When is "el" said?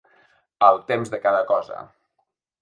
0.67-0.79